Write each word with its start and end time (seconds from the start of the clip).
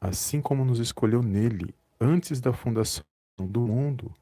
assim 0.00 0.40
como 0.40 0.64
nos 0.64 0.78
escolheu 0.78 1.22
nele 1.22 1.74
antes 2.00 2.40
da 2.40 2.52
fundação 2.52 3.04
do 3.38 3.60
mundo, 3.60 4.14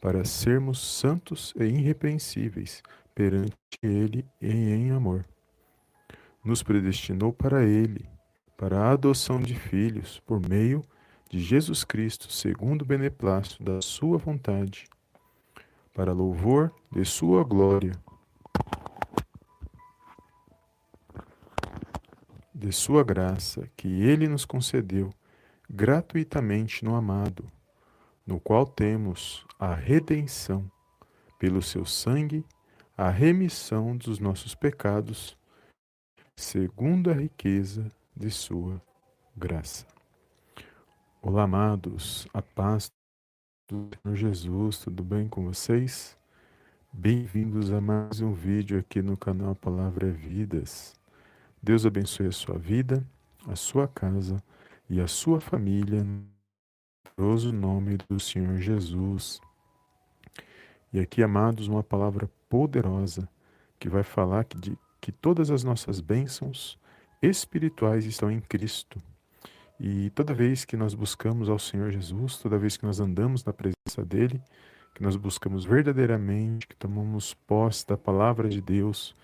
para 0.00 0.24
sermos 0.24 0.80
santos 0.80 1.54
e 1.56 1.64
irrepreensíveis 1.64 2.82
perante 3.14 3.54
ele 3.82 4.26
e 4.40 4.50
em 4.50 4.90
amor. 4.90 5.24
Nos 6.44 6.62
predestinou 6.62 7.32
para 7.32 7.64
ele, 7.64 8.06
para 8.56 8.80
a 8.80 8.90
adoção 8.90 9.40
de 9.40 9.54
filhos, 9.54 10.20
por 10.26 10.40
meio 10.46 10.84
de 11.30 11.40
Jesus 11.40 11.84
Cristo, 11.84 12.30
segundo 12.30 12.82
o 12.82 12.86
beneplácito 12.86 13.62
da 13.62 13.80
sua 13.80 14.18
vontade, 14.18 14.86
para 15.94 16.12
louvor 16.12 16.72
de 16.92 17.04
sua 17.04 17.42
glória 17.44 17.92
de 22.64 22.72
Sua 22.72 23.04
graça 23.04 23.68
que 23.76 23.86
Ele 23.86 24.26
nos 24.26 24.46
concedeu 24.46 25.12
gratuitamente 25.68 26.82
no 26.82 26.94
amado, 26.94 27.44
no 28.26 28.40
qual 28.40 28.64
temos 28.64 29.46
a 29.58 29.74
redenção, 29.74 30.70
pelo 31.38 31.60
Seu 31.60 31.84
sangue, 31.84 32.42
a 32.96 33.10
remissão 33.10 33.94
dos 33.94 34.18
nossos 34.18 34.54
pecados, 34.54 35.36
segundo 36.34 37.10
a 37.10 37.12
riqueza 37.12 37.92
de 38.16 38.30
Sua 38.30 38.80
graça. 39.36 39.86
Olá, 41.20 41.42
amados, 41.42 42.26
a 42.32 42.40
paz 42.40 42.90
do 43.68 43.90
Senhor 44.02 44.16
Jesus, 44.16 44.78
tudo 44.78 45.04
bem 45.04 45.28
com 45.28 45.44
vocês? 45.44 46.16
Bem-vindos 46.90 47.70
a 47.70 47.80
mais 47.80 48.22
um 48.22 48.32
vídeo 48.32 48.78
aqui 48.78 49.02
no 49.02 49.18
canal 49.18 49.54
Palavra 49.54 50.10
Vidas. 50.10 51.03
Deus 51.64 51.86
abençoe 51.86 52.26
a 52.26 52.32
sua 52.32 52.58
vida, 52.58 53.02
a 53.48 53.56
sua 53.56 53.88
casa 53.88 54.36
e 54.88 55.00
a 55.00 55.08
sua 55.08 55.40
família, 55.40 56.04
no 56.04 56.22
poderoso 57.02 57.50
nome 57.54 57.96
do 58.06 58.20
Senhor 58.20 58.58
Jesus. 58.58 59.40
E 60.92 61.00
aqui, 61.00 61.22
amados, 61.22 61.66
uma 61.66 61.82
palavra 61.82 62.30
poderosa 62.50 63.26
que 63.80 63.88
vai 63.88 64.02
falar 64.02 64.44
que, 64.44 64.58
de, 64.58 64.78
que 65.00 65.10
todas 65.10 65.50
as 65.50 65.64
nossas 65.64 66.02
bênçãos 66.02 66.78
espirituais 67.22 68.04
estão 68.04 68.30
em 68.30 68.42
Cristo. 68.42 69.00
E 69.80 70.10
toda 70.10 70.34
vez 70.34 70.66
que 70.66 70.76
nós 70.76 70.92
buscamos 70.92 71.48
ao 71.48 71.58
Senhor 71.58 71.90
Jesus, 71.90 72.36
toda 72.36 72.58
vez 72.58 72.76
que 72.76 72.84
nós 72.84 73.00
andamos 73.00 73.42
na 73.42 73.54
presença 73.54 74.04
dEle, 74.04 74.38
que 74.94 75.02
nós 75.02 75.16
buscamos 75.16 75.64
verdadeiramente, 75.64 76.68
que 76.68 76.76
tomamos 76.76 77.32
posse 77.32 77.86
da 77.86 77.96
palavra 77.96 78.50
de 78.50 78.60
Deus, 78.60 79.16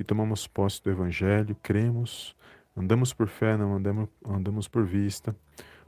que 0.00 0.04
tomamos 0.04 0.46
posse 0.46 0.82
do 0.82 0.90
Evangelho, 0.90 1.54
cremos, 1.62 2.34
andamos 2.74 3.12
por 3.12 3.28
fé, 3.28 3.54
não 3.54 3.74
andamos, 3.74 4.08
andamos 4.24 4.66
por 4.66 4.82
vista. 4.82 5.36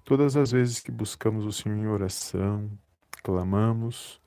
Todas 0.05 0.36
as 0.36 0.52
vezes 0.52 0.80
que 0.80 0.91
buscamos 0.91 1.46
o 1.46 1.52
Senhor 1.52 1.78
em 1.78 1.86
oração, 1.86 2.70
clamamos 3.22 4.20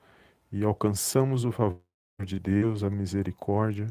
e 0.50 0.64
alcançamos 0.64 1.44
o 1.44 1.52
favor 1.52 1.78
de 2.24 2.40
Deus, 2.40 2.82
a 2.82 2.90
misericórdia, 2.90 3.86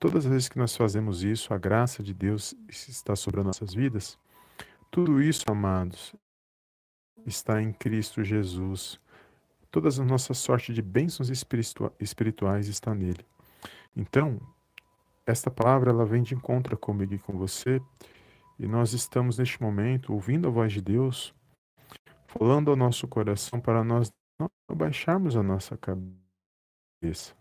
todas 0.00 0.26
as 0.26 0.32
vezes 0.32 0.48
que 0.48 0.58
nós 0.58 0.76
fazemos 0.76 1.22
isso, 1.22 1.54
a 1.54 1.58
graça 1.58 2.02
de 2.02 2.12
Deus 2.12 2.52
está 2.68 3.14
sobre 3.14 3.38
as 3.38 3.46
nossas 3.46 3.72
vidas. 3.72 4.18
Tudo 4.90 5.22
isso, 5.22 5.44
amados, 5.46 6.12
está 7.24 7.62
em 7.62 7.72
Cristo 7.72 8.24
Jesus. 8.24 8.98
Todas 9.70 10.00
as 10.00 10.06
nossas 10.08 10.38
sortes 10.38 10.74
de 10.74 10.82
bênçãos 10.82 11.30
espirituais 12.00 12.66
está 12.66 12.92
nele. 12.92 13.24
Então, 13.96 14.40
esta 15.26 15.50
palavra 15.50 15.90
ela 15.90 16.04
vem 16.04 16.22
de 16.22 16.34
encontro 16.34 16.76
comigo 16.76 17.14
e 17.14 17.18
com 17.18 17.32
você, 17.32 17.80
e 18.58 18.66
nós 18.66 18.92
estamos 18.92 19.38
neste 19.38 19.60
momento 19.60 20.12
ouvindo 20.12 20.46
a 20.46 20.50
voz 20.50 20.72
de 20.72 20.80
Deus, 20.80 21.34
falando 22.26 22.70
ao 22.70 22.76
nosso 22.76 23.08
coração 23.08 23.60
para 23.60 23.82
nós 23.82 24.12
não 24.38 24.50
abaixarmos 24.68 25.36
a 25.36 25.42
nossa 25.42 25.76
cabeça, 25.76 27.34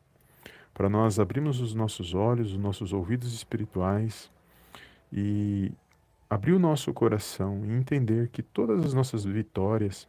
para 0.73 0.89
nós 0.89 1.19
abrirmos 1.19 1.59
os 1.59 1.73
nossos 1.73 2.13
olhos, 2.13 2.51
os 2.53 2.57
nossos 2.57 2.93
ouvidos 2.93 3.33
espirituais 3.33 4.31
e 5.11 5.71
abrir 6.29 6.53
o 6.53 6.59
nosso 6.59 6.91
coração 6.93 7.63
e 7.65 7.71
entender 7.71 8.29
que 8.29 8.41
todas 8.41 8.83
as 8.83 8.93
nossas 8.93 9.23
vitórias, 9.23 10.07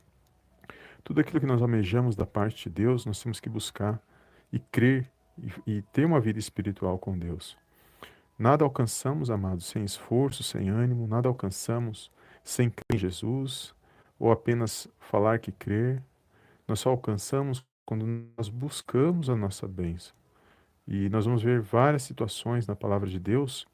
tudo 1.02 1.20
aquilo 1.20 1.40
que 1.40 1.46
nós 1.46 1.60
almejamos 1.60 2.16
da 2.16 2.24
parte 2.24 2.68
de 2.68 2.74
Deus, 2.76 3.04
nós 3.04 3.22
temos 3.22 3.40
que 3.40 3.48
buscar 3.48 4.00
e 4.50 4.58
crer 4.58 5.10
e, 5.66 5.78
e 5.78 5.82
ter 5.82 6.06
uma 6.06 6.20
vida 6.20 6.38
espiritual 6.38 6.98
com 6.98 7.18
Deus. 7.18 7.58
Nada 8.38 8.64
alcançamos, 8.64 9.30
amados, 9.30 9.66
sem 9.66 9.84
esforço, 9.84 10.42
sem 10.42 10.68
ânimo, 10.68 11.06
nada 11.06 11.28
alcançamos 11.28 12.10
sem 12.42 12.68
crer 12.68 12.94
em 12.94 12.98
Jesus 12.98 13.74
ou 14.18 14.32
apenas 14.32 14.88
falar 14.98 15.38
que 15.38 15.52
crer. 15.52 16.02
Nós 16.66 16.80
só 16.80 16.90
alcançamos 16.90 17.64
quando 17.86 18.06
nós 18.36 18.48
buscamos 18.48 19.30
a 19.30 19.36
nossa 19.36 19.68
bênção. 19.68 20.14
E 20.86 21.08
nós 21.08 21.24
vamos 21.24 21.42
ver 21.42 21.60
várias 21.60 22.02
situações 22.02 22.66
na 22.66 22.74
palavra 22.74 23.08
de 23.08 23.18
Deus 23.18 23.66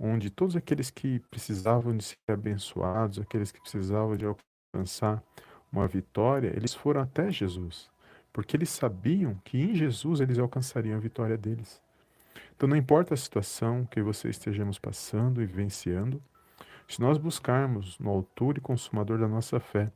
onde 0.00 0.30
todos 0.30 0.56
aqueles 0.56 0.90
que 0.90 1.20
precisavam 1.30 1.94
de 1.94 2.02
ser 2.02 2.16
abençoados, 2.26 3.18
aqueles 3.18 3.52
que 3.52 3.60
precisavam 3.60 4.16
de 4.16 4.24
alcançar 4.24 5.22
uma 5.70 5.86
vitória, 5.86 6.52
eles 6.56 6.72
foram 6.72 7.02
até 7.02 7.30
Jesus, 7.30 7.90
porque 8.32 8.56
eles 8.56 8.70
sabiam 8.70 9.34
que 9.44 9.58
em 9.58 9.74
Jesus 9.74 10.20
eles 10.20 10.38
alcançariam 10.38 10.96
a 10.96 11.00
vitória 11.00 11.36
deles. 11.36 11.82
Então, 12.60 12.68
não 12.68 12.76
importa 12.76 13.14
a 13.14 13.16
situação 13.16 13.86
que 13.86 14.02
você 14.02 14.28
estejamos 14.28 14.78
passando 14.78 15.40
e 15.40 15.46
vivenciando, 15.46 16.22
se 16.86 17.00
nós 17.00 17.16
buscarmos 17.16 17.98
no 17.98 18.10
autor 18.10 18.58
e 18.58 18.60
consumador 18.60 19.18
da 19.18 19.26
nossa 19.26 19.58
fé, 19.58 19.90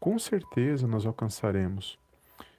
com 0.00 0.18
certeza 0.18 0.88
nós 0.88 1.06
alcançaremos. 1.06 1.96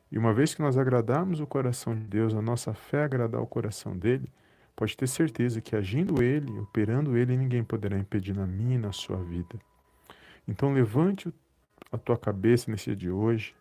E 0.10 0.18
uma 0.18 0.34
vez 0.34 0.54
que 0.54 0.62
nós 0.62 0.78
agradarmos 0.78 1.42
o 1.42 1.46
coração 1.46 1.94
de 1.94 2.06
Deus, 2.06 2.34
a 2.34 2.42
nossa 2.42 2.74
fé 2.74 3.04
agradar 3.04 3.42
o 3.42 3.46
coração 3.46 3.98
dele, 3.98 4.32
pode 4.78 4.96
ter 4.96 5.08
certeza 5.08 5.60
que 5.60 5.76
agindo 5.76 6.24
ele, 6.24 6.58
operando 6.60 7.18
ele, 7.18 7.36
ninguém 7.36 7.66
poderá 7.66 7.98
impedir 7.98 8.34
na 8.34 8.48
minha 8.48 8.76
e 8.76 8.80
na 8.80 8.94
sua 8.94 9.18
vida. 9.18 9.60
Então 10.48 10.74
levante 10.74 11.34
a 11.92 11.98
tua 11.98 12.18
cabeça 12.18 12.72
nesse 12.72 12.86
dia 12.86 12.96
de 12.96 13.12
hoje, 13.12 13.54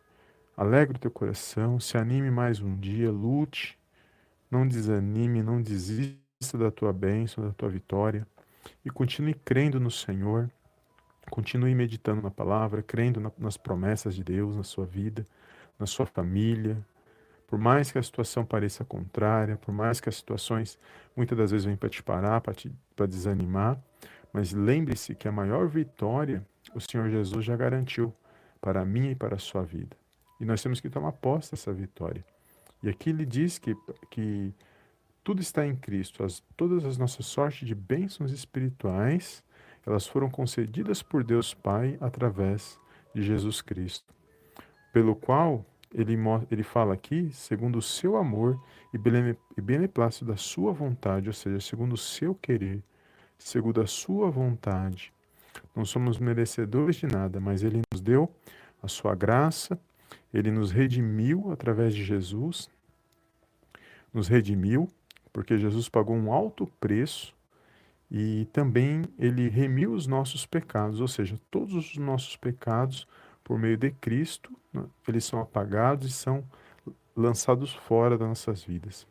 alegre 0.57 0.97
o 0.97 1.01
teu 1.01 1.11
coração, 1.11 1.81
se 1.81 1.99
anime 1.99 2.31
mais 2.31 2.61
um 2.61 2.77
dia, 2.77 3.11
lute, 3.11 3.77
não 4.53 4.69
desanime, 4.69 5.43
não 5.43 5.63
desista 5.63 6.59
da 6.59 6.71
tua 6.71 6.93
bênção, 6.93 7.43
da 7.43 7.53
tua 7.55 7.71
vitória. 7.71 8.27
E 8.85 8.91
continue 8.91 9.33
crendo 9.33 9.81
no 9.81 9.91
Senhor. 9.91 10.51
Continue 11.31 11.75
meditando 11.75 12.21
na 12.21 12.31
palavra, 12.31 12.83
crendo 12.83 13.19
na, 13.19 13.33
nas 13.39 13.57
promessas 13.57 14.15
de 14.15 14.23
Deus 14.23 14.55
na 14.55 14.63
sua 14.63 14.85
vida, 14.85 15.27
na 15.79 15.87
sua 15.87 16.05
família. 16.05 16.77
Por 17.47 17.59
mais 17.59 17.91
que 17.91 17.99
a 17.99 18.03
situação 18.03 18.45
pareça 18.45 18.85
contrária, 18.85 19.57
por 19.57 19.73
mais 19.73 20.01
que 20.01 20.11
as 20.11 20.17
situações 20.17 20.79
muitas 21.17 21.39
das 21.39 21.51
vezes 21.51 21.65
venham 21.65 21.79
para 21.79 21.89
te 21.89 22.03
parar, 22.03 22.41
para 22.43 22.53
te 22.53 22.71
desanimar, 23.09 23.83
mas 24.33 24.53
lembre-se 24.53 25.15
que 25.15 25.29
a 25.29 25.33
maior 25.33 25.67
vitória 25.67 26.47
o 26.75 26.81
Senhor 26.81 27.09
Jesus 27.09 27.45
já 27.45 27.57
garantiu 27.57 28.15
para 28.61 28.85
mim 28.85 29.11
e 29.11 29.15
para 29.15 29.37
a 29.37 29.39
sua 29.39 29.63
vida. 29.63 29.97
E 30.39 30.45
nós 30.45 30.63
temos 30.63 30.81
que 30.81 30.91
tomar 30.91 31.13
posse 31.13 31.53
dessa 31.53 31.73
vitória. 31.73 32.25
E 32.83 32.89
aqui 32.89 33.11
ele 33.11 33.25
diz 33.25 33.59
que, 33.59 33.77
que 34.11 34.53
tudo 35.23 35.41
está 35.41 35.67
em 35.67 35.77
Cristo. 35.77 36.25
As, 36.25 36.43
todas 36.57 36.85
as 36.85 36.99
nossas 36.99 37.27
sortes 37.27 37.67
de 37.67 37.75
bênçãos 37.75 38.33
espirituais, 38.33 39.43
elas 39.87 40.07
foram 40.07 40.29
concedidas 40.29 41.03
por 41.03 41.23
Deus 41.23 41.55
Pai 41.55 41.97
através 42.01 42.79
de 43.15 43.23
Jesus 43.23 43.63
Cristo. 43.63 44.13
Pelo 44.93 45.15
qual 45.15 45.65
ele, 45.95 46.17
ele 46.51 46.63
fala 46.63 46.95
aqui, 46.95 47.31
segundo 47.33 47.77
o 47.77 47.83
seu 47.83 48.17
amor 48.17 48.61
e 48.93 49.61
beneplácito 49.61 50.25
da 50.25 50.37
sua 50.37 50.73
vontade, 50.73 51.29
ou 51.29 51.33
seja, 51.33 51.61
segundo 51.61 51.93
o 51.93 51.99
seu 51.99 52.35
querer, 52.35 52.83
segundo 53.39 53.81
a 53.81 53.87
sua 53.87 54.31
vontade. 54.31 55.13
Não 55.75 55.85
somos 55.85 56.19
merecedores 56.19 56.97
de 56.97 57.07
nada, 57.07 57.39
mas 57.41 57.63
ele 57.63 57.83
nos 57.93 58.01
deu 58.01 58.31
a 58.83 58.89
sua 58.89 59.15
graça 59.15 59.79
ele 60.33 60.51
nos 60.51 60.71
redimiu 60.71 61.53
através 61.53 61.95
de 61.95 62.03
Jesus, 62.03 62.71
nos 64.13 64.29
redimiu, 64.29 64.89
porque 65.33 65.59
Jesus 65.59 65.89
pagou 65.89 66.15
um 66.15 66.33
alto 66.33 66.67
preço 66.79 67.35
e 68.11 68.47
também 68.53 69.05
ele 69.19 69.49
remiu 69.49 69.93
os 69.93 70.07
nossos 70.07 70.45
pecados, 70.45 71.01
ou 71.01 71.09
seja, 71.09 71.41
todos 71.51 71.75
os 71.75 71.97
nossos 71.97 72.37
pecados 72.37 73.07
por 73.43 73.59
meio 73.59 73.77
de 73.77 73.91
Cristo, 73.91 74.53
né, 74.73 74.85
eles 75.09 75.25
são 75.25 75.41
apagados 75.41 76.07
e 76.07 76.13
são 76.13 76.45
lançados 77.17 77.73
fora 77.73 78.17
das 78.19 78.29
nossas 78.29 78.63
vidas, 78.63 79.07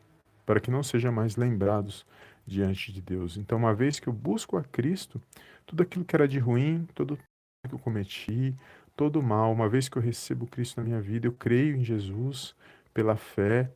para 0.46 0.60
que 0.60 0.70
não 0.70 0.82
sejam 0.82 1.12
mais 1.12 1.36
lembrados 1.36 2.06
diante 2.46 2.92
de 2.92 3.00
Deus. 3.00 3.36
Então, 3.36 3.58
uma 3.58 3.74
vez 3.74 4.00
que 4.00 4.08
eu 4.08 4.12
busco 4.12 4.56
a 4.56 4.64
Cristo, 4.64 5.20
tudo 5.66 5.82
aquilo 5.82 6.04
que 6.04 6.14
era 6.14 6.26
de 6.26 6.38
ruim, 6.38 6.86
todo 6.94 7.16
que 7.16 7.74
eu 7.74 7.78
cometi, 7.78 8.54
todo 8.96 9.22
mal. 9.22 9.52
Uma 9.52 9.68
vez 9.68 9.88
que 9.88 9.96
eu 9.96 10.02
recebo 10.02 10.46
Cristo 10.46 10.78
na 10.78 10.84
minha 10.84 11.00
vida, 11.00 11.26
eu 11.26 11.32
creio 11.32 11.76
em 11.76 11.84
Jesus 11.84 12.54
pela 12.92 13.16
fé 13.16 13.70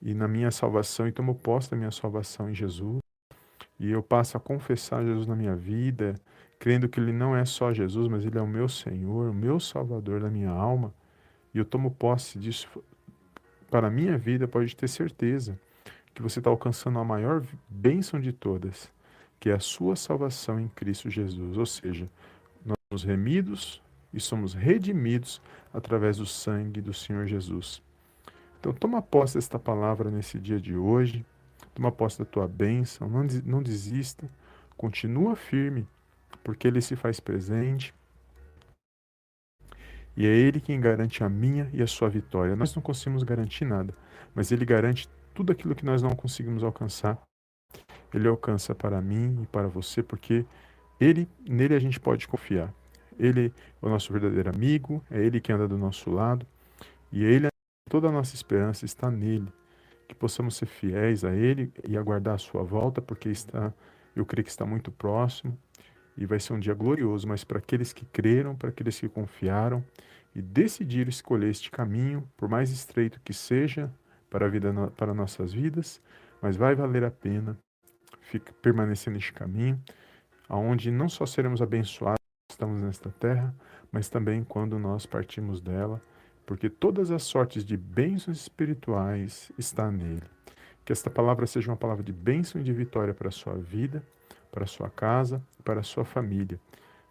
e 0.00 0.14
na 0.14 0.28
minha 0.28 0.50
salvação 0.50 1.06
e 1.08 1.12
tomo 1.12 1.34
posse 1.34 1.70
da 1.70 1.76
minha 1.76 1.90
salvação 1.90 2.50
em 2.50 2.54
Jesus. 2.54 2.98
E 3.78 3.90
eu 3.90 4.02
passo 4.02 4.36
a 4.36 4.40
confessar 4.40 5.04
Jesus 5.04 5.26
na 5.26 5.36
minha 5.36 5.54
vida 5.54 6.14
crendo 6.58 6.88
que 6.88 6.98
Ele 6.98 7.12
não 7.12 7.36
é 7.36 7.44
só 7.44 7.72
Jesus, 7.72 8.08
mas 8.08 8.24
Ele 8.24 8.38
é 8.38 8.42
o 8.42 8.46
meu 8.46 8.68
Senhor, 8.68 9.30
o 9.30 9.34
meu 9.34 9.60
Salvador 9.60 10.20
da 10.20 10.30
minha 10.30 10.50
alma, 10.50 10.92
e 11.54 11.58
eu 11.58 11.64
tomo 11.64 11.90
posse 11.90 12.38
disso 12.38 12.68
para 13.70 13.88
a 13.88 13.90
minha 13.90 14.16
vida, 14.16 14.46
pode 14.46 14.74
ter 14.76 14.88
certeza 14.88 15.58
que 16.14 16.22
você 16.22 16.38
está 16.38 16.50
alcançando 16.50 16.98
a 16.98 17.04
maior 17.04 17.42
bênção 17.68 18.20
de 18.20 18.32
todas, 18.32 18.90
que 19.38 19.50
é 19.50 19.54
a 19.54 19.60
sua 19.60 19.96
salvação 19.96 20.58
em 20.58 20.68
Cristo 20.68 21.10
Jesus. 21.10 21.56
Ou 21.56 21.66
seja, 21.66 22.08
nós 22.64 22.76
somos 22.90 23.04
remidos 23.04 23.82
e 24.12 24.20
somos 24.20 24.54
redimidos 24.54 25.42
através 25.74 26.16
do 26.16 26.26
sangue 26.26 26.80
do 26.80 26.94
Senhor 26.94 27.26
Jesus. 27.26 27.82
Então, 28.58 28.72
toma 28.72 29.02
posse 29.02 29.34
desta 29.34 29.58
palavra 29.58 30.10
nesse 30.10 30.38
dia 30.38 30.60
de 30.60 30.76
hoje, 30.76 31.24
toma 31.74 31.92
posse 31.92 32.18
da 32.18 32.24
tua 32.24 32.48
bênção, 32.48 33.08
não, 33.08 33.26
não 33.44 33.62
desista, 33.62 34.28
continua 34.76 35.36
firme, 35.36 35.86
porque 36.42 36.66
Ele 36.66 36.80
se 36.80 36.96
faz 36.96 37.20
presente. 37.20 37.94
E 40.16 40.26
é 40.26 40.30
Ele 40.30 40.60
quem 40.60 40.80
garante 40.80 41.22
a 41.22 41.28
minha 41.28 41.68
e 41.72 41.82
a 41.82 41.86
sua 41.86 42.08
vitória. 42.08 42.56
Nós 42.56 42.74
não 42.74 42.82
conseguimos 42.82 43.22
garantir 43.22 43.64
nada, 43.64 43.94
mas 44.34 44.50
Ele 44.50 44.64
garante 44.64 45.08
tudo 45.34 45.52
aquilo 45.52 45.74
que 45.74 45.84
nós 45.84 46.00
não 46.00 46.16
conseguimos 46.16 46.64
alcançar. 46.64 47.20
Ele 48.12 48.26
alcança 48.26 48.74
para 48.74 49.00
mim 49.02 49.42
e 49.42 49.46
para 49.46 49.68
você, 49.68 50.02
porque 50.02 50.46
Ele, 50.98 51.28
nele 51.46 51.74
a 51.74 51.78
gente 51.78 52.00
pode 52.00 52.26
confiar. 52.26 52.72
Ele 53.18 53.52
é 53.82 53.86
o 53.86 53.90
nosso 53.90 54.12
verdadeiro 54.12 54.48
amigo, 54.48 55.04
é 55.10 55.20
Ele 55.20 55.40
que 55.40 55.52
anda 55.52 55.68
do 55.68 55.76
nosso 55.76 56.10
lado, 56.10 56.46
e 57.12 57.22
Ele, 57.24 57.48
toda 57.88 58.08
a 58.08 58.12
nossa 58.12 58.34
esperança 58.34 58.84
está 58.84 59.10
nele. 59.10 59.52
Que 60.08 60.14
possamos 60.14 60.56
ser 60.56 60.66
fiéis 60.66 61.24
a 61.24 61.34
Ele 61.34 61.72
e 61.86 61.96
aguardar 61.96 62.34
a 62.34 62.38
Sua 62.38 62.62
volta, 62.62 63.02
porque 63.02 63.28
está, 63.28 63.72
eu 64.14 64.24
creio 64.24 64.44
que 64.44 64.50
está 64.50 64.64
muito 64.64 64.92
próximo, 64.92 65.58
e 66.16 66.24
vai 66.24 66.40
ser 66.40 66.52
um 66.52 66.60
dia 66.60 66.74
glorioso, 66.74 67.26
mas 67.26 67.44
para 67.44 67.58
aqueles 67.58 67.92
que 67.92 68.04
creram, 68.06 68.54
para 68.54 68.70
aqueles 68.70 68.98
que 68.98 69.08
confiaram 69.08 69.84
e 70.34 70.40
decidiram 70.40 71.08
escolher 71.08 71.50
este 71.50 71.70
caminho, 71.70 72.28
por 72.36 72.48
mais 72.48 72.70
estreito 72.70 73.20
que 73.24 73.34
seja 73.34 73.92
para, 74.30 74.46
a 74.46 74.48
vida, 74.48 74.72
para 74.96 75.12
nossas 75.12 75.52
vidas, 75.52 76.00
mas 76.40 76.56
vai 76.56 76.74
valer 76.74 77.04
a 77.04 77.10
pena 77.10 77.58
fica, 78.26 78.52
permanecer 78.60 79.12
neste 79.12 79.32
caminho, 79.32 79.80
aonde 80.48 80.90
não 80.90 81.08
só 81.08 81.24
seremos 81.26 81.62
abençoados, 81.62 82.20
estamos 82.50 82.80
nesta 82.82 83.10
terra, 83.10 83.54
mas 83.90 84.08
também 84.08 84.44
quando 84.44 84.78
nós 84.78 85.06
partimos 85.06 85.60
dela, 85.60 86.02
porque 86.46 86.70
todas 86.70 87.10
as 87.10 87.24
sortes 87.24 87.64
de 87.64 87.76
bênçãos 87.76 88.40
espirituais 88.40 89.50
está 89.58 89.90
nele. 89.90 90.22
Que 90.84 90.92
esta 90.92 91.10
palavra 91.10 91.46
seja 91.46 91.70
uma 91.70 91.76
palavra 91.76 92.04
de 92.04 92.12
bênção 92.12 92.60
e 92.60 92.64
de 92.64 92.72
vitória 92.72 93.12
para 93.12 93.28
a 93.28 93.32
sua 93.32 93.54
vida, 93.54 94.02
para 94.52 94.62
a 94.62 94.66
sua 94.66 94.88
casa, 94.88 95.42
para 95.64 95.80
a 95.80 95.82
sua 95.82 96.04
família. 96.04 96.58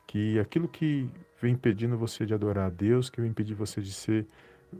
Que 0.08 0.40
aquilo 0.40 0.68
que 0.68 1.10
vem 1.42 1.54
impedindo 1.54 1.98
você 1.98 2.26
de 2.26 2.34
adorar 2.34 2.68
a 2.68 2.70
Deus, 2.70 3.10
que 3.10 3.20
vem 3.20 3.30
impedir 3.30 3.54
você 3.54 3.82
de 3.82 3.92
ser 3.92 4.26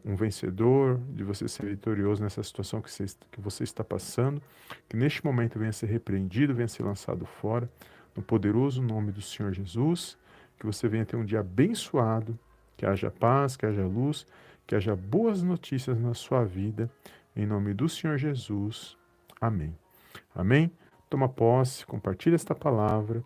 um 0.04 0.16
vencedor, 0.16 1.00
de 1.10 1.24
você 1.24 1.48
ser 1.48 1.66
vitorioso 1.66 2.24
nessa 2.24 2.42
situação 2.42 2.82
que 2.82 2.90
você, 2.90 3.06
que 3.32 3.42
você 3.42 3.64
está 3.64 3.84
passando, 3.84 4.42
que 4.88 4.96
neste 4.96 5.24
momento 5.24 5.60
venha 5.60 5.72
ser 5.74 5.88
repreendido, 5.88 6.56
venha 6.56 6.68
ser 6.68 6.84
lançado 6.84 7.26
fora, 7.26 7.70
no 8.16 8.24
poderoso 8.24 8.82
nome 8.82 9.12
do 9.12 9.22
Senhor 9.22 9.54
Jesus 9.54 10.18
que 10.60 10.66
você 10.66 10.88
venha 10.88 11.06
ter 11.06 11.16
um 11.16 11.26
dia 11.26 11.40
abençoado, 11.40 12.38
que 12.76 12.86
haja 12.86 13.12
paz, 13.12 13.56
que 13.56 13.66
haja 13.66 13.86
luz, 13.86 14.26
que 14.66 14.76
haja 14.76 14.96
boas 14.96 15.42
notícias 15.42 16.00
na 16.00 16.14
sua 16.14 16.44
vida, 16.44 16.90
em 17.36 17.46
nome 17.46 17.74
do 17.74 17.88
Senhor 17.88 18.18
Jesus. 18.18 18.98
Amém. 19.40 19.78
Amém? 20.34 20.72
Toma 21.10 21.30
posse, 21.30 21.86
compartilha 21.86 22.36
esta 22.36 22.56
palavra 22.56 23.24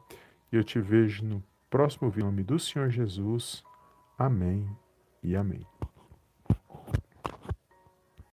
e 0.52 0.56
eu 0.56 0.64
te 0.64 0.80
vejo 0.80 1.24
no 1.24 1.44
próximo 1.70 2.10
vídeo. 2.10 2.24
Em 2.24 2.32
nome 2.32 2.44
do 2.44 2.60
Senhor 2.60 2.90
Jesus. 2.90 3.64
Amém 4.18 4.68
e 5.24 5.36
amém. 5.36 5.89